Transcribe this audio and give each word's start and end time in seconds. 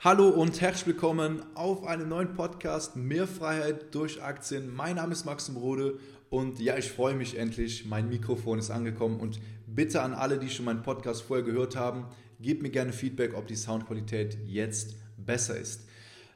Hallo 0.00 0.28
und 0.28 0.60
herzlich 0.60 0.86
willkommen 0.86 1.42
auf 1.56 1.84
einem 1.84 2.08
neuen 2.08 2.32
Podcast 2.32 2.94
Mehr 2.94 3.26
Freiheit 3.26 3.92
durch 3.92 4.22
Aktien. 4.22 4.72
Mein 4.72 4.94
Name 4.94 5.10
ist 5.12 5.24
Maxim 5.24 5.56
Rode 5.56 5.98
und 6.30 6.60
ja, 6.60 6.76
ich 6.76 6.88
freue 6.88 7.16
mich 7.16 7.36
endlich. 7.36 7.84
Mein 7.84 8.08
Mikrofon 8.08 8.60
ist 8.60 8.70
angekommen 8.70 9.18
und 9.18 9.40
bitte 9.66 10.00
an 10.02 10.14
alle, 10.14 10.38
die 10.38 10.50
schon 10.50 10.66
meinen 10.66 10.84
Podcast 10.84 11.22
vorher 11.22 11.44
gehört 11.44 11.74
haben, 11.74 12.06
gebt 12.38 12.62
mir 12.62 12.70
gerne 12.70 12.92
Feedback, 12.92 13.34
ob 13.34 13.48
die 13.48 13.56
Soundqualität 13.56 14.38
jetzt 14.46 14.94
besser 15.16 15.58
ist. 15.58 15.88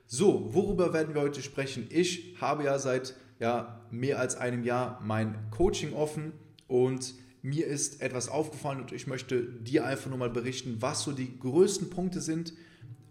So, 0.09 0.53
worüber 0.53 0.93
werden 0.93 1.15
wir 1.15 1.23
heute 1.23 1.41
sprechen? 1.41 1.87
Ich 1.89 2.35
habe 2.41 2.65
ja 2.65 2.81
seit 2.81 3.15
ja, 3.39 3.81
mehr 3.93 4.19
als 4.19 4.35
einem 4.35 4.65
Jahr 4.65 5.01
mein 5.05 5.37
Coaching 5.53 5.93
offen 5.93 6.33
und 6.67 7.15
mir 7.43 7.69
ist 7.69 8.03
etwas 8.03 8.29
aufgefallen 8.29 8.81
und 8.81 8.91
ich 8.91 9.07
möchte 9.07 9.41
dir 9.41 9.87
einfach 9.87 10.11
nur 10.11 10.19
mal 10.19 10.31
berichten, 10.31 10.79
was 10.81 11.05
so 11.05 11.13
die 11.13 11.39
größten 11.39 11.91
Punkte 11.91 12.21
sind, 12.21 12.55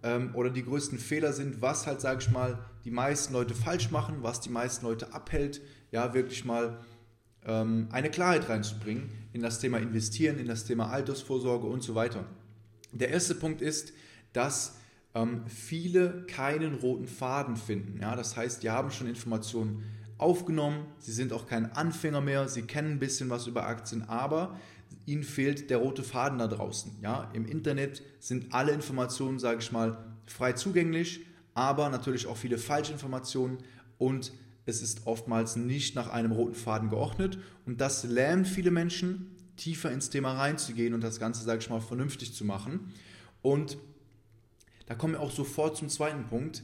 ähm, 0.03 0.35
oder 0.35 0.49
die 0.49 0.63
größten 0.63 0.99
Fehler 0.99 1.33
sind, 1.33 1.61
was 1.61 1.87
halt, 1.87 2.01
sage 2.01 2.21
ich 2.21 2.31
mal, 2.31 2.59
die 2.85 2.91
meisten 2.91 3.33
Leute 3.33 3.53
falsch 3.53 3.91
machen, 3.91 4.17
was 4.21 4.41
die 4.41 4.49
meisten 4.49 4.85
Leute 4.85 5.13
abhält, 5.13 5.61
ja, 5.91 6.13
wirklich 6.13 6.45
mal 6.45 6.79
ähm, 7.45 7.87
eine 7.91 8.09
Klarheit 8.09 8.49
reinzubringen 8.49 9.09
in 9.33 9.41
das 9.41 9.59
Thema 9.59 9.77
Investieren, 9.77 10.37
in 10.39 10.47
das 10.47 10.65
Thema 10.65 10.89
Altersvorsorge 10.89 11.67
und 11.67 11.83
so 11.83 11.95
weiter. 11.95 12.25
Der 12.91 13.09
erste 13.09 13.35
Punkt 13.35 13.61
ist, 13.61 13.93
dass 14.33 14.77
ähm, 15.13 15.43
viele 15.47 16.25
keinen 16.27 16.75
roten 16.75 17.07
Faden 17.07 17.55
finden. 17.55 17.99
Ja, 18.01 18.15
das 18.15 18.35
heißt, 18.35 18.63
die 18.63 18.69
haben 18.69 18.91
schon 18.91 19.07
Informationen 19.07 19.83
aufgenommen, 20.17 20.85
sie 20.99 21.11
sind 21.11 21.33
auch 21.33 21.47
kein 21.47 21.71
Anfänger 21.71 22.21
mehr, 22.21 22.47
sie 22.47 22.61
kennen 22.63 22.91
ein 22.91 22.99
bisschen 22.99 23.29
was 23.29 23.47
über 23.47 23.65
Aktien, 23.65 24.07
aber 24.07 24.57
ihnen 25.11 25.23
fehlt 25.23 25.69
der 25.69 25.77
rote 25.77 26.03
Faden 26.03 26.39
da 26.39 26.47
draußen. 26.47 26.93
Ja? 27.01 27.29
Im 27.33 27.45
Internet 27.45 28.01
sind 28.19 28.53
alle 28.53 28.71
Informationen, 28.71 29.39
sage 29.39 29.59
ich 29.59 29.71
mal, 29.71 29.97
frei 30.25 30.53
zugänglich, 30.53 31.25
aber 31.53 31.89
natürlich 31.89 32.27
auch 32.27 32.37
viele 32.37 32.57
Falschinformationen 32.57 33.57
und 33.97 34.31
es 34.65 34.81
ist 34.81 35.05
oftmals 35.05 35.57
nicht 35.57 35.95
nach 35.95 36.09
einem 36.09 36.31
roten 36.31 36.55
Faden 36.55 36.89
geordnet 36.89 37.37
und 37.65 37.81
das 37.81 38.03
lähmt 38.05 38.47
viele 38.47 38.71
Menschen, 38.71 39.35
tiefer 39.57 39.91
ins 39.91 40.09
Thema 40.09 40.33
reinzugehen 40.33 40.93
und 40.93 41.01
das 41.01 41.19
Ganze, 41.19 41.43
sage 41.43 41.59
ich 41.59 41.69
mal, 41.69 41.81
vernünftig 41.81 42.33
zu 42.33 42.45
machen. 42.45 42.93
Und 43.41 43.77
da 44.85 44.95
kommen 44.95 45.13
wir 45.13 45.19
auch 45.19 45.31
sofort 45.31 45.77
zum 45.77 45.89
zweiten 45.89 46.25
Punkt. 46.25 46.63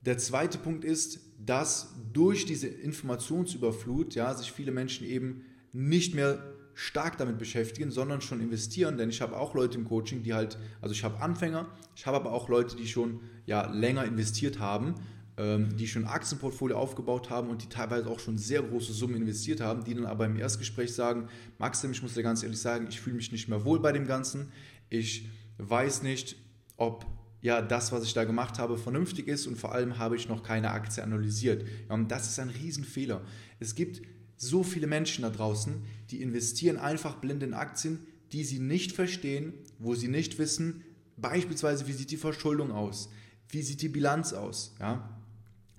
Der 0.00 0.18
zweite 0.18 0.58
Punkt 0.58 0.84
ist, 0.84 1.20
dass 1.44 1.94
durch 2.12 2.46
diese 2.46 2.68
Informationsüberflut 2.68 4.14
ja, 4.14 4.34
sich 4.34 4.50
viele 4.50 4.72
Menschen 4.72 5.06
eben 5.06 5.44
nicht 5.72 6.14
mehr 6.14 6.55
stark 6.76 7.16
damit 7.16 7.38
beschäftigen, 7.38 7.90
sondern 7.90 8.20
schon 8.20 8.38
investieren, 8.40 8.98
denn 8.98 9.08
ich 9.08 9.22
habe 9.22 9.36
auch 9.38 9.54
Leute 9.54 9.78
im 9.78 9.86
Coaching, 9.86 10.22
die 10.22 10.34
halt, 10.34 10.58
also 10.82 10.92
ich 10.92 11.04
habe 11.04 11.20
Anfänger, 11.20 11.66
ich 11.96 12.06
habe 12.06 12.18
aber 12.18 12.32
auch 12.32 12.50
Leute, 12.50 12.76
die 12.76 12.86
schon 12.86 13.20
ja, 13.46 13.66
länger 13.72 14.04
investiert 14.04 14.60
haben, 14.60 14.94
ähm, 15.38 15.74
die 15.78 15.88
schon 15.88 16.04
Aktienportfolio 16.04 16.76
aufgebaut 16.76 17.30
haben 17.30 17.48
und 17.48 17.62
die 17.62 17.70
teilweise 17.70 18.10
auch 18.10 18.20
schon 18.20 18.36
sehr 18.36 18.62
große 18.62 18.92
Summen 18.92 19.16
investiert 19.16 19.62
haben, 19.62 19.84
die 19.84 19.94
dann 19.94 20.04
aber 20.04 20.26
im 20.26 20.36
Erstgespräch 20.36 20.94
sagen, 20.94 21.28
Maxim, 21.56 21.92
ich 21.92 22.02
muss 22.02 22.12
dir 22.12 22.22
ganz 22.22 22.42
ehrlich 22.42 22.60
sagen, 22.60 22.88
ich 22.90 23.00
fühle 23.00 23.16
mich 23.16 23.32
nicht 23.32 23.48
mehr 23.48 23.64
wohl 23.64 23.80
bei 23.80 23.92
dem 23.92 24.06
Ganzen, 24.06 24.52
ich 24.90 25.30
weiß 25.56 26.02
nicht, 26.02 26.36
ob 26.76 27.06
ja, 27.40 27.62
das, 27.62 27.90
was 27.90 28.04
ich 28.04 28.12
da 28.12 28.24
gemacht 28.24 28.58
habe, 28.58 28.76
vernünftig 28.76 29.28
ist 29.28 29.46
und 29.46 29.56
vor 29.56 29.72
allem 29.72 29.96
habe 29.96 30.16
ich 30.16 30.28
noch 30.28 30.42
keine 30.42 30.72
Aktie 30.72 31.02
analysiert. 31.02 31.64
Ja, 31.88 31.94
und 31.94 32.10
das 32.10 32.28
ist 32.28 32.38
ein 32.38 32.50
Riesenfehler. 32.50 33.22
Es 33.60 33.74
gibt 33.74 34.02
so 34.36 34.62
viele 34.62 34.86
Menschen 34.86 35.22
da 35.22 35.30
draußen, 35.30 35.74
die 36.10 36.22
investieren 36.22 36.76
einfach 36.76 37.16
blind 37.16 37.42
in 37.42 37.54
Aktien, 37.54 38.00
die 38.32 38.44
sie 38.44 38.58
nicht 38.58 38.92
verstehen, 38.92 39.54
wo 39.78 39.94
sie 39.94 40.08
nicht 40.08 40.38
wissen, 40.38 40.82
beispielsweise, 41.16 41.86
wie 41.86 41.92
sieht 41.92 42.10
die 42.10 42.16
Verschuldung 42.16 42.72
aus, 42.72 43.10
wie 43.48 43.62
sieht 43.62 43.82
die 43.82 43.88
Bilanz 43.88 44.32
aus. 44.32 44.74
Ja? 44.80 45.20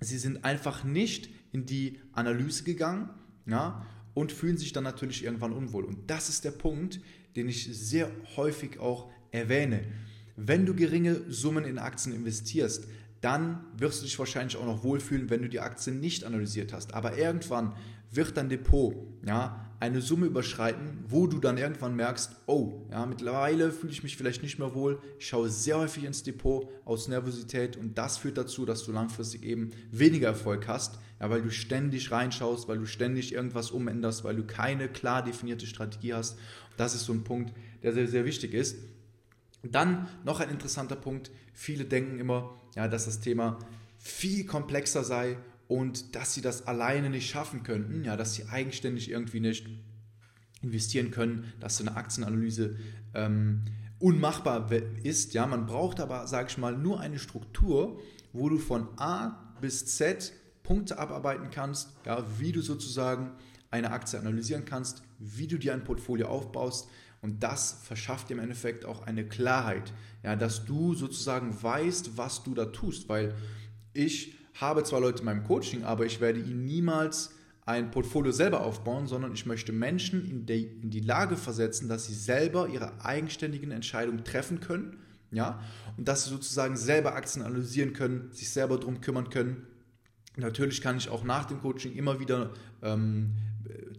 Sie 0.00 0.18
sind 0.18 0.44
einfach 0.44 0.84
nicht 0.84 1.28
in 1.52 1.66
die 1.66 2.00
Analyse 2.12 2.64
gegangen 2.64 3.10
ja? 3.46 3.86
und 4.14 4.32
fühlen 4.32 4.58
sich 4.58 4.72
dann 4.72 4.84
natürlich 4.84 5.24
irgendwann 5.24 5.52
unwohl. 5.52 5.84
Und 5.84 6.10
das 6.10 6.28
ist 6.28 6.44
der 6.44 6.50
Punkt, 6.50 7.00
den 7.36 7.48
ich 7.48 7.68
sehr 7.72 8.10
häufig 8.36 8.78
auch 8.78 9.10
erwähne. 9.30 9.84
Wenn 10.36 10.66
du 10.66 10.74
geringe 10.74 11.20
Summen 11.28 11.64
in 11.64 11.78
Aktien 11.78 12.14
investierst, 12.14 12.86
dann 13.20 13.64
wirst 13.76 14.00
du 14.00 14.04
dich 14.04 14.18
wahrscheinlich 14.18 14.56
auch 14.56 14.66
noch 14.66 14.84
wohlfühlen, 14.84 15.30
wenn 15.30 15.42
du 15.42 15.48
die 15.48 15.60
Aktien 15.60 16.00
nicht 16.00 16.24
analysiert 16.24 16.72
hast. 16.72 16.94
Aber 16.94 17.18
irgendwann 17.18 17.74
wird 18.10 18.36
dein 18.36 18.48
Depot 18.48 18.94
ja, 19.26 19.68
eine 19.80 20.00
Summe 20.00 20.26
überschreiten, 20.26 21.04
wo 21.06 21.26
du 21.26 21.38
dann 21.38 21.58
irgendwann 21.58 21.94
merkst, 21.94 22.36
oh, 22.46 22.86
ja, 22.90 23.06
mittlerweile 23.06 23.70
fühle 23.70 23.92
ich 23.92 24.02
mich 24.02 24.16
vielleicht 24.16 24.42
nicht 24.42 24.58
mehr 24.58 24.74
wohl, 24.74 25.00
ich 25.18 25.28
schaue 25.28 25.50
sehr 25.50 25.78
häufig 25.78 26.04
ins 26.04 26.22
Depot 26.22 26.68
aus 26.84 27.08
Nervosität 27.08 27.76
und 27.76 27.96
das 27.98 28.16
führt 28.16 28.38
dazu, 28.38 28.64
dass 28.64 28.84
du 28.84 28.92
langfristig 28.92 29.44
eben 29.44 29.70
weniger 29.90 30.28
Erfolg 30.28 30.66
hast, 30.66 30.98
ja, 31.20 31.30
weil 31.30 31.42
du 31.42 31.50
ständig 31.50 32.10
reinschaust, 32.10 32.66
weil 32.68 32.78
du 32.78 32.86
ständig 32.86 33.34
irgendwas 33.34 33.70
umänderst, 33.70 34.24
weil 34.24 34.36
du 34.36 34.44
keine 34.44 34.88
klar 34.88 35.22
definierte 35.22 35.66
Strategie 35.66 36.14
hast. 36.14 36.38
Das 36.76 36.94
ist 36.94 37.04
so 37.04 37.12
ein 37.12 37.24
Punkt, 37.24 37.52
der 37.82 37.92
sehr, 37.92 38.08
sehr 38.08 38.24
wichtig 38.24 38.54
ist. 38.54 38.78
Dann 39.62 40.08
noch 40.24 40.40
ein 40.40 40.50
interessanter 40.50 40.96
Punkt, 40.96 41.30
viele 41.52 41.84
denken 41.84 42.18
immer, 42.18 42.56
ja, 42.76 42.88
dass 42.88 43.06
das 43.06 43.20
Thema 43.20 43.58
viel 43.98 44.46
komplexer 44.46 45.04
sei 45.04 45.36
und 45.66 46.14
dass 46.14 46.34
sie 46.34 46.40
das 46.40 46.66
alleine 46.66 47.10
nicht 47.10 47.28
schaffen 47.28 47.62
könnten, 47.62 48.04
ja, 48.04 48.16
dass 48.16 48.34
sie 48.34 48.46
eigenständig 48.46 49.10
irgendwie 49.10 49.40
nicht 49.40 49.68
investieren 50.62 51.10
können, 51.10 51.52
dass 51.60 51.76
so 51.76 51.84
eine 51.84 51.96
Aktienanalyse 51.96 52.76
ähm, 53.14 53.64
unmachbar 53.98 54.70
ist. 55.02 55.34
Ja, 55.34 55.46
man 55.46 55.66
braucht 55.66 56.00
aber, 56.00 56.26
sage 56.26 56.48
ich 56.50 56.58
mal, 56.58 56.76
nur 56.76 57.00
eine 57.00 57.18
Struktur, 57.18 58.00
wo 58.32 58.48
du 58.48 58.58
von 58.58 58.88
A 58.96 59.54
bis 59.60 59.86
Z 59.86 60.32
Punkte 60.62 60.98
abarbeiten 60.98 61.50
kannst, 61.50 61.96
ja, 62.04 62.24
wie 62.38 62.52
du 62.52 62.60
sozusagen 62.60 63.32
eine 63.70 63.90
Aktie 63.90 64.18
analysieren 64.18 64.64
kannst, 64.64 65.02
wie 65.18 65.46
du 65.46 65.58
dir 65.58 65.74
ein 65.74 65.84
Portfolio 65.84 66.28
aufbaust. 66.28 66.88
Und 67.20 67.42
das 67.42 67.80
verschafft 67.82 68.28
dir 68.28 68.34
im 68.34 68.40
Endeffekt 68.40 68.84
auch 68.84 69.06
eine 69.06 69.26
Klarheit, 69.26 69.92
ja, 70.22 70.36
dass 70.36 70.64
du 70.64 70.94
sozusagen 70.94 71.60
weißt, 71.62 72.16
was 72.16 72.44
du 72.44 72.54
da 72.54 72.66
tust, 72.66 73.08
weil 73.08 73.34
ich 73.92 74.36
habe 74.54 74.84
zwar 74.84 75.00
Leute 75.00 75.20
in 75.20 75.24
meinem 75.24 75.44
Coaching, 75.44 75.84
aber 75.84 76.06
ich 76.06 76.20
werde 76.20 76.40
ihnen 76.40 76.64
niemals 76.64 77.30
ein 77.68 77.90
Portfolio 77.90 78.32
selber 78.32 78.62
aufbauen, 78.62 79.06
sondern 79.06 79.34
ich 79.34 79.44
möchte 79.46 79.72
Menschen 79.72 80.28
in 80.28 80.46
die, 80.46 80.64
in 80.64 80.90
die 80.90 81.00
Lage 81.00 81.36
versetzen, 81.36 81.88
dass 81.88 82.06
sie 82.06 82.14
selber 82.14 82.68
ihre 82.68 83.04
eigenständigen 83.04 83.72
Entscheidungen 83.72 84.24
treffen 84.24 84.60
können, 84.60 84.96
ja, 85.30 85.60
und 85.98 86.08
dass 86.08 86.24
sie 86.24 86.30
sozusagen 86.30 86.76
selber 86.76 87.14
Aktien 87.14 87.44
analysieren 87.44 87.92
können, 87.92 88.32
sich 88.32 88.48
selber 88.48 88.78
darum 88.78 89.02
kümmern 89.02 89.28
können. 89.28 89.66
Natürlich 90.36 90.80
kann 90.80 90.96
ich 90.96 91.10
auch 91.10 91.24
nach 91.24 91.44
dem 91.44 91.60
Coaching 91.60 91.94
immer 91.94 92.20
wieder 92.20 92.54
ähm, 92.82 93.34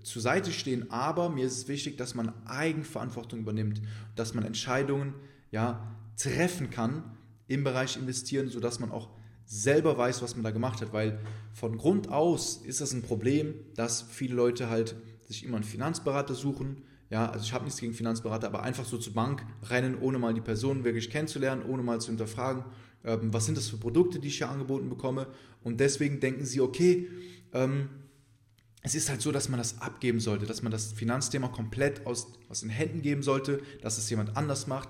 zur 0.04 0.22
Seite 0.22 0.52
stehen, 0.52 0.92
aber 0.92 1.30
mir 1.30 1.46
ist 1.46 1.58
es 1.58 1.68
wichtig, 1.68 1.98
dass 1.98 2.16
man 2.16 2.34
Eigenverantwortung 2.46 3.40
übernimmt, 3.40 3.82
dass 4.16 4.34
man 4.34 4.44
Entscheidungen 4.46 5.14
ja, 5.52 5.96
treffen 6.18 6.70
kann 6.70 7.04
im 7.48 7.64
Bereich 7.64 7.98
investieren, 7.98 8.50
sodass 8.50 8.80
man 8.80 8.92
auch 8.92 9.10
selber 9.46 9.98
weiß, 9.98 10.22
was 10.22 10.36
man 10.36 10.44
da 10.44 10.52
gemacht 10.52 10.80
hat, 10.82 10.94
weil 10.94 11.20
von 11.54 11.78
Grund 11.78 12.10
aus 12.10 12.58
ist 12.58 12.82
das 12.82 12.94
ein 12.94 13.02
Problem, 13.02 13.56
dass 13.76 14.04
viele 14.04 14.36
Leute 14.36 14.70
halt 14.70 14.96
sich 15.28 15.44
immer 15.44 15.58
einen 15.58 15.64
Finanzberater 15.64 16.36
suchen. 16.36 16.84
Ja, 17.10 17.32
also 17.32 17.44
ich 17.44 17.54
habe 17.54 17.64
nichts 17.64 17.80
gegen 17.80 17.94
Finanzberater, 17.94 18.46
aber 18.46 18.62
einfach 18.62 18.86
so 18.86 19.00
zur 19.00 19.14
Bank 19.14 19.44
rennen, 19.68 19.98
ohne 20.00 20.20
mal 20.20 20.36
die 20.36 20.42
Person 20.42 20.84
wirklich 20.84 21.10
kennenzulernen, 21.10 21.64
ohne 21.68 21.82
mal 21.82 22.00
zu 22.00 22.10
hinterfragen, 22.10 22.64
ähm, 23.04 23.34
was 23.34 23.48
sind 23.48 23.58
das 23.58 23.68
für 23.68 23.78
Produkte, 23.78 24.20
die 24.20 24.28
ich 24.28 24.38
hier 24.38 24.50
angeboten 24.50 24.88
bekomme. 24.88 25.26
Und 25.64 25.80
deswegen 25.80 26.20
denken 26.20 26.46
sie, 26.46 26.62
okay, 26.62 27.08
ähm, 27.54 27.90
es 28.82 28.96
ist 28.96 29.10
halt 29.10 29.22
so, 29.22 29.32
dass 29.32 29.50
man 29.50 29.58
das 29.58 29.82
abgeben 29.82 30.20
sollte, 30.20 30.46
dass 30.46 30.62
man 30.62 30.72
das 30.72 30.94
Finanzthema 30.94 31.50
komplett 31.50 32.06
aus, 32.06 32.34
aus 32.48 32.62
den 32.62 32.70
Händen 32.70 33.02
geben 33.02 33.24
sollte, 33.24 33.62
dass 33.82 33.98
es 33.98 34.10
jemand 34.10 34.38
anders 34.38 34.68
macht. 34.68 34.90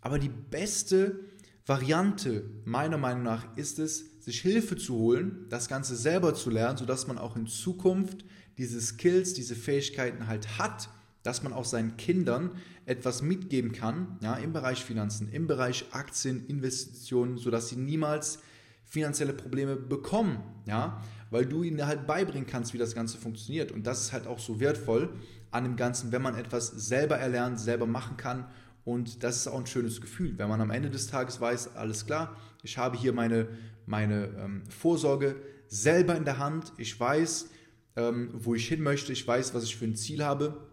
Aber 0.00 0.18
die 0.18 0.28
beste 0.28 1.20
Variante 1.66 2.44
meiner 2.64 2.98
Meinung 2.98 3.22
nach 3.22 3.56
ist 3.56 3.78
es, 3.78 4.04
sich 4.20 4.42
Hilfe 4.42 4.76
zu 4.76 4.94
holen, 4.96 5.46
das 5.48 5.68
Ganze 5.68 5.96
selber 5.96 6.34
zu 6.34 6.50
lernen, 6.50 6.76
sodass 6.76 7.06
man 7.06 7.16
auch 7.16 7.36
in 7.36 7.46
Zukunft 7.46 8.24
diese 8.58 8.80
Skills, 8.80 9.32
diese 9.32 9.54
Fähigkeiten 9.54 10.26
halt 10.26 10.58
hat, 10.58 10.90
dass 11.22 11.42
man 11.42 11.54
auch 11.54 11.64
seinen 11.64 11.96
Kindern 11.96 12.50
etwas 12.84 13.22
mitgeben 13.22 13.72
kann, 13.72 14.18
ja, 14.22 14.34
im 14.34 14.52
Bereich 14.52 14.84
Finanzen, 14.84 15.30
im 15.30 15.46
Bereich 15.46 15.86
Aktien, 15.92 16.46
Investitionen, 16.46 17.38
sodass 17.38 17.70
sie 17.70 17.76
niemals 17.76 18.40
finanzielle 18.84 19.32
Probleme 19.32 19.76
bekommen, 19.76 20.38
ja, 20.66 21.02
weil 21.30 21.46
du 21.46 21.62
ihnen 21.62 21.84
halt 21.86 22.06
beibringen 22.06 22.46
kannst, 22.46 22.74
wie 22.74 22.78
das 22.78 22.94
Ganze 22.94 23.18
funktioniert. 23.18 23.72
Und 23.72 23.86
das 23.86 24.02
ist 24.02 24.12
halt 24.12 24.26
auch 24.26 24.38
so 24.38 24.60
wertvoll 24.60 25.10
an 25.50 25.64
dem 25.64 25.76
Ganzen, 25.76 26.12
wenn 26.12 26.22
man 26.22 26.36
etwas 26.36 26.68
selber 26.68 27.16
erlernt, 27.16 27.58
selber 27.58 27.86
machen 27.86 28.16
kann 28.16 28.46
und 28.84 29.22
das 29.22 29.36
ist 29.36 29.48
auch 29.48 29.58
ein 29.58 29.66
schönes 29.66 30.00
Gefühl, 30.00 30.36
wenn 30.36 30.48
man 30.48 30.60
am 30.60 30.70
Ende 30.70 30.90
des 30.90 31.06
Tages 31.06 31.40
weiß, 31.40 31.74
alles 31.76 32.04
klar, 32.04 32.36
ich 32.62 32.76
habe 32.76 32.98
hier 32.98 33.12
meine, 33.12 33.48
meine 33.86 34.26
ähm, 34.38 34.62
Vorsorge 34.68 35.36
selber 35.68 36.16
in 36.16 36.24
der 36.24 36.38
Hand, 36.38 36.72
ich 36.76 36.98
weiß, 36.98 37.48
ähm, 37.96 38.30
wo 38.34 38.54
ich 38.54 38.68
hin 38.68 38.82
möchte, 38.82 39.12
ich 39.12 39.26
weiß, 39.26 39.54
was 39.54 39.64
ich 39.64 39.76
für 39.76 39.86
ein 39.86 39.96
Ziel 39.96 40.22
habe. 40.22 40.68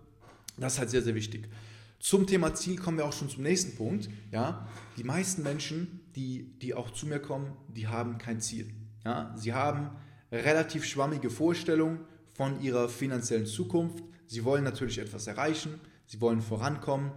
Das 0.57 0.73
ist 0.73 0.79
halt 0.79 0.89
sehr, 0.89 1.01
sehr 1.01 1.15
wichtig. 1.15 1.47
Zum 1.99 2.27
Thema 2.27 2.53
Ziel 2.53 2.77
kommen 2.77 2.97
wir 2.97 3.05
auch 3.05 3.13
schon 3.13 3.29
zum 3.29 3.43
nächsten 3.43 3.77
Punkt. 3.77 4.09
Ja? 4.31 4.67
Die 4.97 5.03
meisten 5.03 5.43
Menschen 5.43 6.00
die, 6.15 6.57
die 6.59 6.73
auch 6.73 6.91
zu 6.91 7.07
mir 7.07 7.19
kommen, 7.19 7.53
die 7.69 7.87
haben 7.87 8.17
kein 8.17 8.41
Ziel. 8.41 8.73
Ja? 9.05 9.33
Sie 9.37 9.53
haben 9.53 9.91
relativ 10.31 10.85
schwammige 10.85 11.29
Vorstellungen 11.29 12.01
von 12.33 12.61
ihrer 12.61 12.89
finanziellen 12.89 13.45
Zukunft. 13.45 14.03
Sie 14.27 14.43
wollen 14.43 14.63
natürlich 14.63 14.97
etwas 14.99 15.27
erreichen, 15.27 15.79
sie 16.05 16.21
wollen 16.21 16.41
vorankommen, 16.41 17.11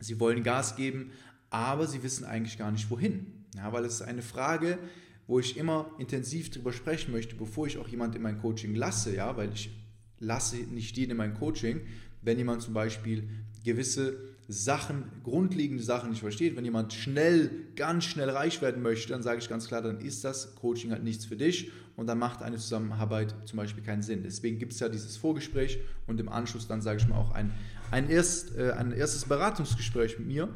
sie 0.00 0.18
wollen 0.18 0.42
Gas 0.42 0.76
geben, 0.76 1.12
aber 1.50 1.86
sie 1.86 2.02
wissen 2.02 2.24
eigentlich 2.24 2.58
gar 2.58 2.70
nicht 2.70 2.90
wohin. 2.90 3.44
Ja, 3.54 3.72
weil 3.72 3.84
es 3.84 3.94
ist 3.94 4.02
eine 4.02 4.22
Frage, 4.22 4.78
wo 5.26 5.38
ich 5.38 5.56
immer 5.56 5.90
intensiv 5.98 6.50
drüber 6.50 6.72
sprechen 6.72 7.12
möchte, 7.12 7.34
bevor 7.34 7.66
ich 7.66 7.78
auch 7.78 7.88
jemand 7.88 8.14
in 8.14 8.22
mein 8.22 8.38
Coaching 8.38 8.74
lasse, 8.74 9.14
ja, 9.14 9.36
weil 9.36 9.52
ich 9.52 9.70
lasse 10.18 10.56
nicht 10.56 10.96
jeden 10.96 11.12
in 11.12 11.16
mein 11.16 11.34
Coaching, 11.34 11.80
wenn 12.22 12.38
jemand 12.38 12.62
zum 12.62 12.74
Beispiel 12.74 13.28
gewisse 13.64 14.35
Sachen, 14.48 15.04
grundlegende 15.24 15.82
Sachen 15.82 16.10
nicht 16.10 16.20
versteht, 16.20 16.56
wenn 16.56 16.64
jemand 16.64 16.92
schnell, 16.92 17.50
ganz 17.74 18.04
schnell 18.04 18.30
reich 18.30 18.62
werden 18.62 18.82
möchte, 18.82 19.12
dann 19.12 19.22
sage 19.22 19.38
ich 19.38 19.48
ganz 19.48 19.66
klar, 19.66 19.82
dann 19.82 20.00
ist 20.00 20.24
das 20.24 20.54
Coaching 20.54 20.92
halt 20.92 21.02
nichts 21.02 21.24
für 21.24 21.36
dich 21.36 21.72
und 21.96 22.06
dann 22.06 22.18
macht 22.18 22.42
eine 22.42 22.56
Zusammenarbeit 22.56 23.34
zum 23.44 23.56
Beispiel 23.56 23.82
keinen 23.82 24.02
Sinn. 24.02 24.22
Deswegen 24.22 24.58
gibt 24.58 24.72
es 24.72 24.80
ja 24.80 24.88
dieses 24.88 25.16
Vorgespräch 25.16 25.80
und 26.06 26.20
im 26.20 26.28
Anschluss 26.28 26.68
dann, 26.68 26.80
sage 26.80 27.00
ich 27.00 27.08
mal, 27.08 27.16
auch 27.16 27.32
ein, 27.32 27.52
ein, 27.90 28.08
erst, 28.08 28.56
äh, 28.56 28.72
ein 28.72 28.92
erstes 28.92 29.24
Beratungsgespräch 29.24 30.18
mit 30.18 30.28
mir, 30.28 30.48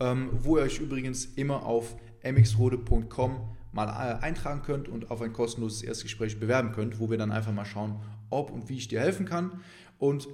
ähm, 0.00 0.30
wo 0.32 0.56
ihr 0.56 0.62
euch 0.62 0.78
übrigens 0.78 1.26
immer 1.36 1.64
auf 1.66 1.96
mxrode.com 2.22 3.56
mal 3.72 3.88
äh, 3.88 4.24
eintragen 4.24 4.62
könnt 4.62 4.88
und 4.88 5.10
auf 5.10 5.20
ein 5.20 5.32
kostenloses 5.34 5.82
Erstgespräch 5.82 6.40
bewerben 6.40 6.72
könnt, 6.72 6.98
wo 6.98 7.10
wir 7.10 7.18
dann 7.18 7.32
einfach 7.32 7.52
mal 7.52 7.66
schauen, 7.66 8.00
ob 8.30 8.50
und 8.50 8.68
wie 8.68 8.78
ich 8.78 8.88
dir 8.88 9.00
helfen 9.00 9.26
kann. 9.26 9.60
Und 9.98 10.28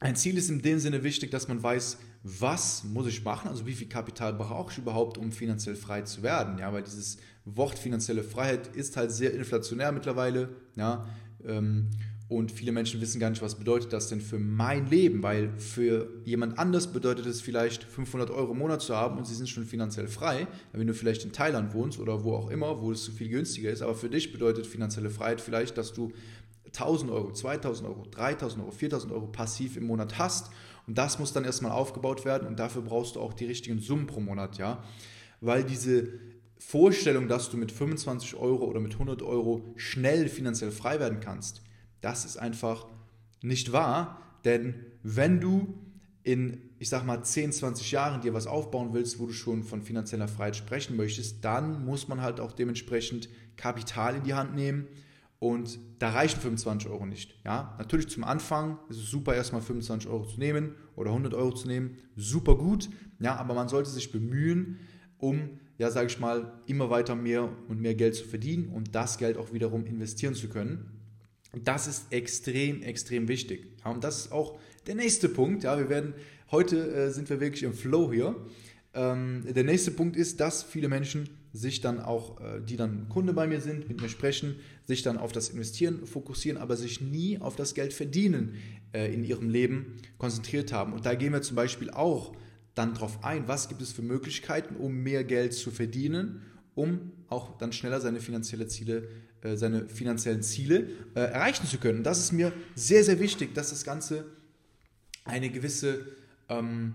ein 0.00 0.16
Ziel 0.16 0.36
ist 0.36 0.50
in 0.50 0.60
dem 0.60 0.78
Sinne 0.78 1.02
wichtig, 1.02 1.30
dass 1.30 1.48
man 1.48 1.62
weiß, 1.62 1.98
was 2.22 2.84
muss 2.84 3.06
ich 3.06 3.24
machen, 3.24 3.48
also 3.48 3.66
wie 3.66 3.72
viel 3.72 3.88
Kapital 3.88 4.34
brauche 4.34 4.72
ich 4.72 4.78
überhaupt, 4.78 5.16
um 5.16 5.32
finanziell 5.32 5.76
frei 5.76 6.02
zu 6.02 6.22
werden. 6.22 6.58
Ja, 6.58 6.72
weil 6.72 6.82
dieses 6.82 7.18
Wort 7.44 7.78
finanzielle 7.78 8.22
Freiheit 8.22 8.74
ist 8.74 8.96
halt 8.96 9.12
sehr 9.12 9.32
inflationär 9.32 9.92
mittlerweile. 9.92 10.48
Ja, 10.74 11.06
ähm, 11.46 11.88
und 12.28 12.50
viele 12.50 12.72
Menschen 12.72 13.00
wissen 13.00 13.20
gar 13.20 13.30
nicht, 13.30 13.40
was 13.40 13.54
bedeutet 13.54 13.92
das 13.92 14.08
denn 14.08 14.20
für 14.20 14.40
mein 14.40 14.90
Leben, 14.90 15.22
weil 15.22 15.56
für 15.58 16.08
jemand 16.24 16.58
anders 16.58 16.88
bedeutet 16.88 17.24
es 17.26 17.40
vielleicht 17.40 17.84
500 17.84 18.30
Euro 18.30 18.50
im 18.50 18.58
Monat 18.58 18.82
zu 18.82 18.96
haben 18.96 19.16
und 19.16 19.26
sie 19.28 19.34
sind 19.36 19.48
schon 19.48 19.64
finanziell 19.64 20.08
frei, 20.08 20.48
wenn 20.72 20.88
du 20.88 20.94
vielleicht 20.94 21.24
in 21.24 21.30
Thailand 21.30 21.72
wohnst 21.72 22.00
oder 22.00 22.24
wo 22.24 22.34
auch 22.34 22.50
immer, 22.50 22.82
wo 22.82 22.90
es 22.90 23.06
viel 23.06 23.28
günstiger 23.28 23.70
ist. 23.70 23.80
Aber 23.80 23.94
für 23.94 24.10
dich 24.10 24.32
bedeutet 24.32 24.66
finanzielle 24.66 25.10
Freiheit 25.10 25.40
vielleicht, 25.40 25.78
dass 25.78 25.92
du 25.92 26.12
1000 26.78 27.10
Euro, 27.10 27.32
2000 27.32 27.88
Euro, 27.88 28.06
3000 28.10 28.62
Euro, 28.62 28.70
4000 28.70 29.12
Euro 29.12 29.26
passiv 29.26 29.76
im 29.76 29.86
Monat 29.86 30.18
hast. 30.18 30.50
Und 30.86 30.96
das 30.98 31.18
muss 31.18 31.32
dann 31.32 31.44
erstmal 31.44 31.72
aufgebaut 31.72 32.24
werden 32.24 32.46
und 32.46 32.58
dafür 32.58 32.82
brauchst 32.82 33.16
du 33.16 33.20
auch 33.20 33.32
die 33.32 33.46
richtigen 33.46 33.80
Summen 33.80 34.06
pro 34.06 34.20
Monat, 34.20 34.58
ja. 34.58 34.84
Weil 35.40 35.64
diese 35.64 36.08
Vorstellung, 36.58 37.28
dass 37.28 37.50
du 37.50 37.56
mit 37.56 37.72
25 37.72 38.36
Euro 38.36 38.64
oder 38.64 38.80
mit 38.80 38.92
100 38.92 39.22
Euro 39.22 39.64
schnell 39.76 40.28
finanziell 40.28 40.70
frei 40.70 41.00
werden 41.00 41.20
kannst, 41.20 41.62
das 42.00 42.24
ist 42.24 42.36
einfach 42.36 42.86
nicht 43.42 43.72
wahr, 43.72 44.20
denn 44.44 44.86
wenn 45.02 45.40
du 45.40 45.74
in, 46.22 46.70
ich 46.78 46.88
sag 46.88 47.04
mal, 47.04 47.22
10, 47.22 47.52
20 47.52 47.92
Jahren 47.92 48.20
dir 48.20 48.34
was 48.34 48.46
aufbauen 48.46 48.92
willst, 48.92 49.18
wo 49.18 49.26
du 49.26 49.32
schon 49.32 49.62
von 49.62 49.82
finanzieller 49.82 50.28
Freiheit 50.28 50.56
sprechen 50.56 50.96
möchtest, 50.96 51.44
dann 51.44 51.84
muss 51.84 52.08
man 52.08 52.20
halt 52.20 52.40
auch 52.40 52.52
dementsprechend 52.52 53.28
Kapital 53.56 54.16
in 54.16 54.24
die 54.24 54.34
Hand 54.34 54.54
nehmen 54.54 54.88
und 55.38 55.78
da 55.98 56.10
reichen 56.10 56.40
25 56.40 56.88
Euro 56.90 57.06
nicht. 57.06 57.38
Ja? 57.44 57.74
Natürlich 57.78 58.08
zum 58.08 58.24
Anfang 58.24 58.78
ist 58.88 58.98
es 58.98 59.10
super, 59.10 59.34
erstmal 59.34 59.62
25 59.62 60.08
Euro 60.08 60.24
zu 60.24 60.38
nehmen 60.38 60.74
oder 60.94 61.10
100 61.10 61.34
Euro 61.34 61.52
zu 61.52 61.68
nehmen, 61.68 61.98
super 62.16 62.56
gut, 62.56 62.88
ja, 63.20 63.36
aber 63.36 63.54
man 63.54 63.68
sollte 63.68 63.90
sich 63.90 64.12
bemühen, 64.12 64.78
um, 65.18 65.58
ja, 65.78 65.90
sage 65.90 66.08
ich 66.08 66.18
mal, 66.18 66.60
immer 66.66 66.90
weiter 66.90 67.14
mehr 67.14 67.50
und 67.68 67.80
mehr 67.80 67.94
Geld 67.94 68.14
zu 68.14 68.24
verdienen 68.24 68.68
und 68.68 68.94
das 68.94 69.18
Geld 69.18 69.36
auch 69.36 69.52
wiederum 69.52 69.86
investieren 69.86 70.34
zu 70.34 70.48
können. 70.48 70.92
Das 71.64 71.86
ist 71.86 72.12
extrem, 72.12 72.82
extrem 72.82 73.28
wichtig. 73.28 73.78
Ja, 73.84 73.90
und 73.90 74.04
das 74.04 74.18
ist 74.18 74.32
auch 74.32 74.58
der 74.86 74.94
nächste 74.94 75.28
Punkt. 75.28 75.64
Ja, 75.64 75.78
wir 75.78 75.88
werden, 75.88 76.14
heute 76.50 76.90
äh, 76.92 77.10
sind 77.10 77.30
wir 77.30 77.40
wirklich 77.40 77.62
im 77.62 77.72
Flow 77.72 78.12
hier. 78.12 78.36
Ähm, 78.96 79.44
der 79.46 79.62
nächste 79.62 79.90
Punkt 79.90 80.16
ist, 80.16 80.40
dass 80.40 80.62
viele 80.62 80.88
Menschen 80.88 81.28
sich 81.52 81.82
dann 81.82 82.00
auch, 82.00 82.40
äh, 82.40 82.60
die 82.66 82.76
dann 82.76 83.10
Kunde 83.10 83.34
bei 83.34 83.46
mir 83.46 83.60
sind, 83.60 83.88
mit 83.88 84.00
mir 84.00 84.08
sprechen, 84.08 84.56
sich 84.86 85.02
dann 85.02 85.18
auf 85.18 85.32
das 85.32 85.50
Investieren 85.50 86.06
fokussieren, 86.06 86.58
aber 86.58 86.76
sich 86.76 87.02
nie 87.02 87.38
auf 87.38 87.56
das 87.56 87.74
Geld 87.74 87.92
verdienen 87.92 88.54
äh, 88.94 89.12
in 89.12 89.22
ihrem 89.22 89.50
Leben 89.50 89.96
konzentriert 90.16 90.72
haben. 90.72 90.94
Und 90.94 91.04
da 91.04 91.14
gehen 91.14 91.34
wir 91.34 91.42
zum 91.42 91.56
Beispiel 91.56 91.90
auch 91.90 92.34
dann 92.74 92.94
darauf 92.94 93.22
ein, 93.22 93.46
was 93.46 93.68
gibt 93.68 93.82
es 93.82 93.92
für 93.92 94.02
Möglichkeiten, 94.02 94.76
um 94.76 94.94
mehr 94.94 95.24
Geld 95.24 95.52
zu 95.52 95.70
verdienen, 95.70 96.42
um 96.74 97.12
auch 97.28 97.58
dann 97.58 97.72
schneller 97.72 98.00
seine 98.00 98.20
finanzielle 98.20 98.66
Ziele, 98.66 99.08
äh, 99.42 99.56
seine 99.56 99.90
finanziellen 99.90 100.42
Ziele 100.42 100.88
erreichen 101.14 101.66
zu 101.66 101.76
können. 101.76 101.98
Und 101.98 102.04
das 102.04 102.18
ist 102.18 102.32
mir 102.32 102.52
sehr, 102.74 103.04
sehr 103.04 103.20
wichtig, 103.20 103.54
dass 103.54 103.70
das 103.70 103.84
Ganze 103.84 104.24
eine 105.24 105.50
gewisse 105.50 106.06
ähm, 106.48 106.94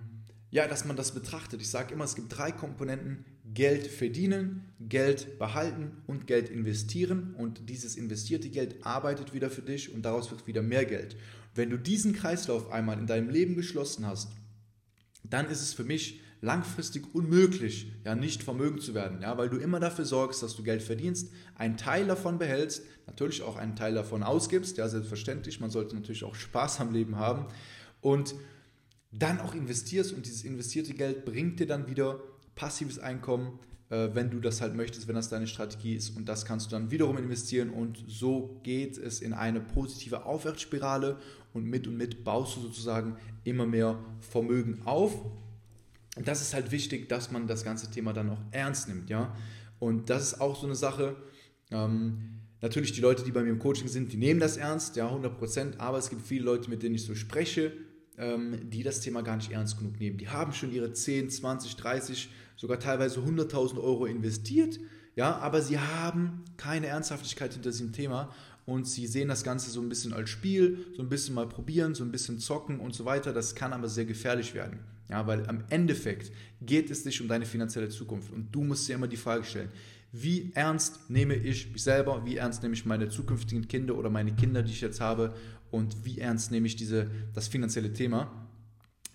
ja, 0.51 0.67
dass 0.67 0.85
man 0.85 0.97
das 0.97 1.13
betrachtet. 1.13 1.61
Ich 1.61 1.69
sage 1.69 1.93
immer, 1.93 2.03
es 2.03 2.15
gibt 2.15 2.37
drei 2.37 2.51
Komponenten. 2.51 3.25
Geld 3.53 3.87
verdienen, 3.87 4.69
Geld 4.79 5.39
behalten 5.39 6.03
und 6.07 6.27
Geld 6.27 6.49
investieren. 6.49 7.33
Und 7.37 7.69
dieses 7.69 7.95
investierte 7.95 8.49
Geld 8.49 8.85
arbeitet 8.85 9.33
wieder 9.33 9.49
für 9.49 9.61
dich 9.61 9.93
und 9.93 10.03
daraus 10.03 10.29
wird 10.29 10.47
wieder 10.47 10.61
mehr 10.61 10.85
Geld. 10.85 11.15
Wenn 11.55 11.69
du 11.69 11.77
diesen 11.77 12.13
Kreislauf 12.13 12.71
einmal 12.71 12.99
in 12.99 13.07
deinem 13.07 13.29
Leben 13.29 13.55
geschlossen 13.55 14.05
hast, 14.05 14.31
dann 15.23 15.49
ist 15.49 15.61
es 15.61 15.73
für 15.73 15.83
mich 15.83 16.21
langfristig 16.41 17.13
unmöglich, 17.13 17.91
ja, 18.03 18.15
nicht 18.15 18.41
vermögend 18.41 18.81
zu 18.81 18.95
werden, 18.95 19.21
ja, 19.21 19.37
weil 19.37 19.49
du 19.49 19.57
immer 19.57 19.79
dafür 19.79 20.05
sorgst, 20.05 20.41
dass 20.41 20.55
du 20.55 20.63
Geld 20.63 20.81
verdienst, 20.81 21.31
einen 21.55 21.77
Teil 21.77 22.07
davon 22.07 22.39
behältst, 22.39 22.83
natürlich 23.05 23.43
auch 23.43 23.57
einen 23.57 23.75
Teil 23.75 23.93
davon 23.93 24.23
ausgibst, 24.23 24.77
ja, 24.77 24.89
selbstverständlich, 24.89 25.59
man 25.59 25.69
sollte 25.69 25.95
natürlich 25.95 26.23
auch 26.23 26.33
Spaß 26.33 26.79
am 26.79 26.93
Leben 26.93 27.17
haben 27.17 27.45
und 28.01 28.33
dann 29.11 29.39
auch 29.39 29.53
investierst 29.53 30.13
und 30.13 30.25
dieses 30.25 30.43
investierte 30.43 30.93
Geld 30.93 31.25
bringt 31.25 31.59
dir 31.59 31.67
dann 31.67 31.87
wieder 31.87 32.21
passives 32.55 32.99
Einkommen, 32.99 33.59
äh, 33.89 34.09
wenn 34.13 34.29
du 34.29 34.39
das 34.39 34.61
halt 34.61 34.75
möchtest, 34.75 35.07
wenn 35.07 35.15
das 35.15 35.29
deine 35.29 35.47
Strategie 35.47 35.95
ist 35.95 36.11
und 36.11 36.27
das 36.29 36.45
kannst 36.45 36.67
du 36.67 36.71
dann 36.71 36.91
wiederum 36.91 37.17
investieren 37.17 37.69
und 37.69 38.03
so 38.07 38.59
geht 38.63 38.97
es 38.97 39.19
in 39.19 39.33
eine 39.33 39.59
positive 39.59 40.25
Aufwärtsspirale 40.25 41.17
und 41.53 41.65
mit 41.65 41.87
und 41.87 41.97
mit 41.97 42.23
baust 42.23 42.55
du 42.55 42.61
sozusagen 42.61 43.17
immer 43.43 43.65
mehr 43.65 43.99
Vermögen 44.21 44.81
auf. 44.85 45.13
Und 46.15 46.27
das 46.27 46.41
ist 46.41 46.53
halt 46.53 46.71
wichtig, 46.71 47.09
dass 47.09 47.31
man 47.31 47.47
das 47.47 47.63
ganze 47.63 47.91
Thema 47.91 48.13
dann 48.13 48.29
auch 48.29 48.41
ernst 48.51 48.87
nimmt, 48.87 49.09
ja. 49.09 49.35
Und 49.79 50.09
das 50.09 50.23
ist 50.23 50.41
auch 50.41 50.59
so 50.59 50.67
eine 50.67 50.75
Sache. 50.75 51.15
Ähm, 51.71 52.19
natürlich 52.61 52.91
die 52.91 53.01
Leute, 53.01 53.23
die 53.23 53.31
bei 53.31 53.41
mir 53.41 53.49
im 53.49 53.59
Coaching 53.59 53.87
sind, 53.87 54.13
die 54.13 54.17
nehmen 54.17 54.39
das 54.39 54.57
ernst, 54.57 54.95
ja, 54.95 55.07
100 55.07 55.37
Prozent. 55.37 55.79
Aber 55.79 55.97
es 55.97 56.09
gibt 56.09 56.21
viele 56.21 56.45
Leute, 56.45 56.69
mit 56.69 56.83
denen 56.83 56.95
ich 56.95 57.03
so 57.03 57.15
spreche, 57.15 57.73
die 58.21 58.83
das 58.83 58.99
Thema 58.99 59.21
gar 59.23 59.35
nicht 59.35 59.51
ernst 59.51 59.79
genug 59.79 59.99
nehmen. 59.99 60.17
Die 60.17 60.29
haben 60.29 60.53
schon 60.53 60.71
ihre 60.71 60.93
10, 60.93 61.29
20, 61.31 61.75
30, 61.75 62.29
sogar 62.55 62.79
teilweise 62.79 63.19
100.000 63.19 63.81
Euro 63.81 64.05
investiert, 64.05 64.79
ja, 65.15 65.37
aber 65.37 65.61
sie 65.61 65.79
haben 65.79 66.43
keine 66.55 66.87
Ernsthaftigkeit 66.87 67.53
hinter 67.53 67.71
diesem 67.71 67.93
Thema 67.93 68.33
und 68.65 68.87
sie 68.87 69.07
sehen 69.07 69.27
das 69.27 69.43
Ganze 69.43 69.71
so 69.71 69.81
ein 69.81 69.89
bisschen 69.89 70.13
als 70.13 70.29
Spiel, 70.29 70.85
so 70.95 71.01
ein 71.01 71.09
bisschen 71.09 71.33
mal 71.33 71.49
probieren, 71.49 71.95
so 71.95 72.03
ein 72.03 72.11
bisschen 72.11 72.39
zocken 72.39 72.79
und 72.79 72.93
so 72.93 73.05
weiter. 73.05 73.33
Das 73.33 73.55
kann 73.55 73.73
aber 73.73 73.89
sehr 73.89 74.05
gefährlich 74.05 74.53
werden, 74.53 74.79
ja, 75.09 75.25
weil 75.25 75.47
am 75.47 75.63
Endeffekt 75.69 76.31
geht 76.61 76.91
es 76.91 77.03
dich 77.03 77.21
um 77.21 77.27
deine 77.27 77.45
finanzielle 77.45 77.89
Zukunft 77.89 78.31
und 78.31 78.51
du 78.51 78.63
musst 78.63 78.87
dir 78.87 78.95
immer 78.95 79.07
die 79.07 79.17
Frage 79.17 79.43
stellen, 79.43 79.69
wie 80.11 80.51
ernst 80.55 81.09
nehme 81.09 81.35
ich 81.35 81.71
mich 81.71 81.83
selber, 81.83 82.25
wie 82.25 82.37
ernst 82.37 82.63
nehme 82.63 82.75
ich 82.75 82.85
meine 82.85 83.09
zukünftigen 83.09 83.67
Kinder 83.67 83.97
oder 83.97 84.09
meine 84.09 84.33
Kinder, 84.33 84.61
die 84.61 84.71
ich 84.71 84.81
jetzt 84.81 84.99
habe 84.99 85.33
und 85.71 86.03
wie 86.03 86.19
ernst 86.19 86.51
nehme 86.51 86.67
ich 86.67 86.75
diese, 86.75 87.09
das 87.33 87.47
finanzielle 87.47 87.93
Thema. 87.93 88.31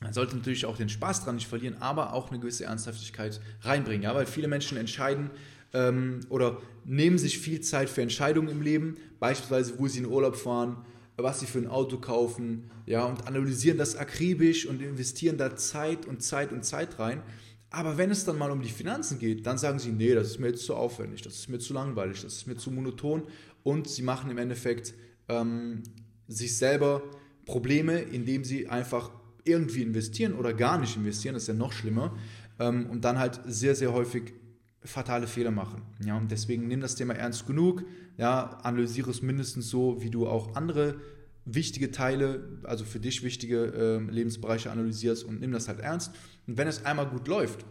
Man 0.00 0.12
sollte 0.12 0.36
natürlich 0.36 0.66
auch 0.66 0.76
den 0.76 0.88
Spaß 0.88 1.24
dran 1.24 1.36
nicht 1.36 1.46
verlieren, 1.46 1.76
aber 1.80 2.12
auch 2.12 2.30
eine 2.30 2.38
gewisse 2.38 2.64
Ernsthaftigkeit 2.64 3.40
reinbringen, 3.62 4.02
ja, 4.02 4.14
weil 4.14 4.26
viele 4.26 4.48
Menschen 4.48 4.76
entscheiden 4.78 5.30
ähm, 5.72 6.20
oder 6.28 6.60
nehmen 6.84 7.18
sich 7.18 7.38
viel 7.38 7.60
Zeit 7.60 7.88
für 7.88 8.02
Entscheidungen 8.02 8.48
im 8.48 8.62
Leben, 8.62 8.96
beispielsweise 9.20 9.78
wo 9.78 9.88
sie 9.88 10.00
in 10.00 10.06
Urlaub 10.06 10.36
fahren, 10.36 10.78
was 11.16 11.40
sie 11.40 11.46
für 11.46 11.58
ein 11.58 11.66
Auto 11.66 11.98
kaufen, 11.98 12.70
ja, 12.84 13.04
und 13.04 13.26
analysieren 13.26 13.78
das 13.78 13.96
akribisch 13.96 14.66
und 14.66 14.82
investieren 14.82 15.38
da 15.38 15.56
Zeit 15.56 16.06
und 16.06 16.22
Zeit 16.22 16.52
und 16.52 16.64
Zeit 16.64 16.98
rein. 16.98 17.22
Aber 17.70 17.98
wenn 17.98 18.10
es 18.10 18.24
dann 18.24 18.38
mal 18.38 18.50
um 18.50 18.62
die 18.62 18.70
Finanzen 18.70 19.18
geht, 19.18 19.46
dann 19.46 19.58
sagen 19.58 19.78
sie, 19.78 19.90
nee, 19.90 20.14
das 20.14 20.28
ist 20.28 20.38
mir 20.38 20.48
jetzt 20.48 20.64
zu 20.64 20.74
aufwendig, 20.74 21.22
das 21.22 21.34
ist 21.34 21.48
mir 21.48 21.58
zu 21.58 21.74
langweilig, 21.74 22.22
das 22.22 22.34
ist 22.34 22.46
mir 22.46 22.56
zu 22.56 22.70
monoton 22.70 23.24
und 23.64 23.88
sie 23.88 24.02
machen 24.02 24.30
im 24.30 24.38
Endeffekt 24.38 24.94
ähm, 25.28 25.82
sich 26.28 26.56
selber 26.56 27.02
Probleme, 27.44 27.98
indem 28.00 28.44
sie 28.44 28.68
einfach 28.68 29.10
irgendwie 29.44 29.82
investieren 29.82 30.34
oder 30.34 30.52
gar 30.52 30.78
nicht 30.78 30.96
investieren, 30.96 31.34
das 31.34 31.44
ist 31.44 31.48
ja 31.48 31.54
noch 31.54 31.72
schlimmer, 31.72 32.16
ähm, 32.58 32.86
und 32.90 33.04
dann 33.04 33.18
halt 33.18 33.40
sehr, 33.46 33.74
sehr 33.74 33.92
häufig 33.92 34.34
fatale 34.82 35.26
Fehler 35.26 35.50
machen. 35.50 35.82
Ja, 36.04 36.16
und 36.16 36.30
deswegen 36.30 36.68
nimm 36.68 36.80
das 36.80 36.94
Thema 36.94 37.14
ernst 37.14 37.46
genug, 37.46 37.84
ja, 38.16 38.58
analysiere 38.62 39.10
es 39.10 39.22
mindestens 39.22 39.68
so, 39.68 40.02
wie 40.02 40.10
du 40.10 40.26
auch 40.28 40.54
andere 40.54 40.96
wichtige 41.46 41.92
Teile, 41.92 42.58
also 42.64 42.84
für 42.84 43.00
dich 43.00 43.22
wichtige 43.22 43.66
äh, 43.66 44.12
Lebensbereiche 44.12 44.70
analysierst 44.70 45.24
und 45.24 45.40
nimm 45.40 45.52
das 45.52 45.68
halt 45.68 45.80
ernst. 45.80 46.12
Und 46.46 46.58
wenn 46.58 46.68
es 46.68 46.84
einmal 46.84 47.06
gut 47.06 47.28
läuft, 47.28 47.64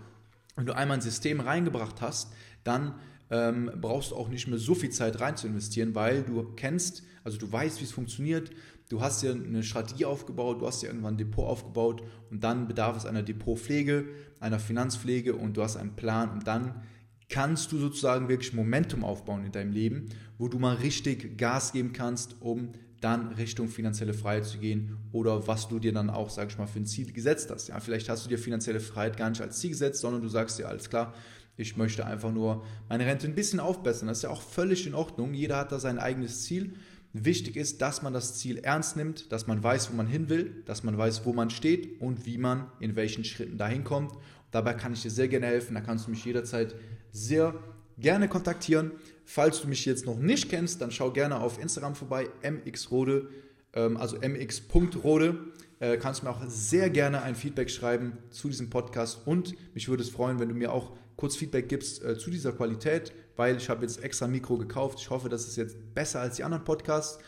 wenn 0.55 0.65
du 0.65 0.75
einmal 0.75 0.97
ein 0.97 1.01
System 1.01 1.41
reingebracht 1.41 2.01
hast, 2.01 2.31
dann 2.63 2.95
ähm, 3.29 3.69
brauchst 3.79 4.11
du 4.11 4.15
auch 4.15 4.29
nicht 4.29 4.47
mehr 4.47 4.57
so 4.57 4.75
viel 4.75 4.91
Zeit 4.91 5.19
rein 5.19 5.35
zu 5.35 5.47
investieren, 5.47 5.93
weil 5.93 6.23
du 6.23 6.53
kennst, 6.55 7.03
also 7.23 7.37
du 7.37 7.51
weißt, 7.51 7.81
wie 7.81 7.83
es 7.83 7.91
funktioniert, 7.91 8.51
du 8.89 9.01
hast 9.01 9.21
dir 9.21 9.33
eine 9.33 9.63
Strategie 9.63 10.05
aufgebaut, 10.05 10.61
du 10.61 10.67
hast 10.67 10.81
dir 10.81 10.87
irgendwann 10.87 11.15
ein 11.15 11.17
Depot 11.17 11.45
aufgebaut 11.45 12.03
und 12.31 12.43
dann 12.43 12.67
bedarf 12.67 12.95
es 12.95 13.05
einer 13.05 13.23
Depotpflege, 13.23 14.05
einer 14.39 14.59
Finanzpflege 14.59 15.35
und 15.35 15.57
du 15.57 15.63
hast 15.63 15.75
einen 15.75 15.95
Plan 15.95 16.29
und 16.29 16.47
dann 16.47 16.83
kannst 17.29 17.71
du 17.71 17.77
sozusagen 17.79 18.29
wirklich 18.29 18.53
Momentum 18.53 19.03
aufbauen 19.03 19.45
in 19.45 19.51
deinem 19.51 19.71
Leben, 19.71 20.09
wo 20.37 20.47
du 20.47 20.59
mal 20.59 20.75
richtig 20.75 21.37
Gas 21.37 21.73
geben 21.73 21.91
kannst, 21.91 22.35
um 22.39 22.71
dann 23.05 23.33
Richtung 23.33 23.67
finanzielle 23.67 24.15
Freiheit 24.15 24.45
zu 24.45 24.57
gehen 24.57 24.97
oder 25.11 25.47
was 25.47 25.67
du 25.67 25.77
dir 25.77 25.93
dann 25.93 26.09
auch, 26.09 26.31
sag 26.31 26.49
ich 26.49 26.57
mal, 26.57 26.65
für 26.65 26.79
ein 26.79 26.87
Ziel 26.87 27.13
gesetzt 27.13 27.51
hast. 27.51 27.67
Ja, 27.67 27.79
vielleicht 27.79 28.09
hast 28.09 28.25
du 28.25 28.29
dir 28.29 28.39
finanzielle 28.39 28.79
Freiheit 28.79 29.15
gar 29.15 29.29
nicht 29.29 29.41
als 29.41 29.59
Ziel 29.59 29.69
gesetzt, 29.69 30.01
sondern 30.01 30.23
du 30.23 30.27
sagst 30.27 30.57
dir, 30.57 30.67
alles 30.67 30.89
klar, 30.89 31.13
ich 31.55 31.77
möchte 31.77 32.03
einfach 32.03 32.31
nur 32.31 32.65
meine 32.89 33.05
Rente 33.05 33.27
ein 33.27 33.35
bisschen 33.35 33.59
aufbessern. 33.59 34.07
Das 34.07 34.17
ist 34.17 34.23
ja 34.23 34.31
auch 34.31 34.41
völlig 34.41 34.87
in 34.87 34.95
Ordnung. 34.95 35.35
Jeder 35.35 35.57
hat 35.57 35.71
da 35.71 35.77
sein 35.77 35.99
eigenes 35.99 36.43
Ziel. 36.45 36.73
Wichtig 37.13 37.57
ist, 37.57 37.79
dass 37.79 38.01
man 38.01 38.11
das 38.11 38.39
Ziel 38.39 38.57
ernst 38.57 38.97
nimmt, 38.97 39.31
dass 39.31 39.45
man 39.45 39.63
weiß, 39.63 39.91
wo 39.91 39.95
man 39.95 40.07
hin 40.07 40.27
will, 40.27 40.63
dass 40.65 40.83
man 40.83 40.97
weiß, 40.97 41.25
wo 41.25 41.31
man 41.31 41.51
steht 41.51 42.01
und 42.01 42.25
wie 42.25 42.39
man 42.39 42.71
in 42.79 42.95
welchen 42.95 43.23
Schritten 43.23 43.59
dahin 43.59 43.83
kommt. 43.83 44.13
Dabei 44.49 44.73
kann 44.73 44.93
ich 44.93 45.03
dir 45.03 45.11
sehr 45.11 45.27
gerne 45.27 45.45
helfen. 45.45 45.75
Da 45.75 45.81
kannst 45.81 46.07
du 46.07 46.11
mich 46.11 46.25
jederzeit 46.25 46.73
sehr 47.11 47.53
gerne 47.97 48.27
kontaktieren. 48.27 48.91
Falls 49.23 49.61
du 49.61 49.67
mich 49.67 49.85
jetzt 49.85 50.05
noch 50.05 50.17
nicht 50.17 50.49
kennst, 50.49 50.81
dann 50.81 50.91
schau 50.91 51.11
gerne 51.11 51.39
auf 51.39 51.59
Instagram 51.59 51.95
vorbei, 51.95 52.29
mxrode, 52.43 53.29
ähm, 53.73 53.97
also 53.97 54.17
mx.rode. 54.17 55.37
Äh, 55.79 55.97
kannst 55.97 56.21
du 56.21 56.25
mir 56.25 56.31
auch 56.31 56.41
sehr 56.47 56.89
gerne 56.89 57.21
ein 57.21 57.35
Feedback 57.35 57.69
schreiben 57.69 58.17
zu 58.29 58.47
diesem 58.47 58.69
Podcast 58.69 59.21
und 59.25 59.55
mich 59.73 59.89
würde 59.89 60.03
es 60.03 60.09
freuen, 60.09 60.39
wenn 60.39 60.49
du 60.49 60.55
mir 60.55 60.71
auch 60.71 60.93
kurz 61.17 61.35
Feedback 61.35 61.67
gibst 61.69 62.03
äh, 62.03 62.17
zu 62.17 62.29
dieser 62.29 62.53
Qualität, 62.53 63.11
weil 63.35 63.57
ich 63.57 63.69
habe 63.69 63.81
jetzt 63.81 64.03
extra 64.03 64.27
Mikro 64.27 64.57
gekauft. 64.57 64.99
Ich 64.99 65.09
hoffe, 65.09 65.27
das 65.27 65.47
ist 65.47 65.57
jetzt 65.57 65.77
besser 65.93 66.21
als 66.21 66.37
die 66.37 66.43
anderen 66.43 66.63
Podcasts. 66.63 67.19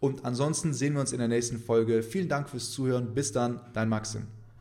Und 0.00 0.24
ansonsten 0.24 0.74
sehen 0.74 0.94
wir 0.94 1.00
uns 1.00 1.12
in 1.12 1.18
der 1.18 1.28
nächsten 1.28 1.58
Folge. 1.58 2.02
Vielen 2.02 2.28
Dank 2.28 2.50
fürs 2.50 2.72
Zuhören. 2.72 3.14
Bis 3.14 3.32
dann, 3.32 3.60
dein 3.72 3.88
Maxim. 3.88 4.33